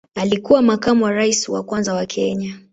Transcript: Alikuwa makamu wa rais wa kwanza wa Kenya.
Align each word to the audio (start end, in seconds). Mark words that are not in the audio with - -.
Alikuwa 0.15 0.61
makamu 0.61 1.03
wa 1.03 1.11
rais 1.11 1.49
wa 1.49 1.63
kwanza 1.63 1.93
wa 1.93 2.05
Kenya. 2.05 2.57